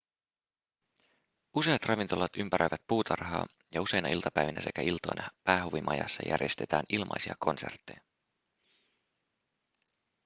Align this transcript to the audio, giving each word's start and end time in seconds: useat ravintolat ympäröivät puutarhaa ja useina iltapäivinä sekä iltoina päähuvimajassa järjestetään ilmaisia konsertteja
useat 1.53 1.85
ravintolat 1.85 2.37
ympäröivät 2.37 2.81
puutarhaa 2.87 3.45
ja 3.71 3.81
useina 3.81 4.07
iltapäivinä 4.07 4.61
sekä 4.61 4.81
iltoina 4.81 5.27
päähuvimajassa 5.43 6.23
järjestetään 6.29 6.83
ilmaisia 6.91 7.35
konsertteja 7.39 8.01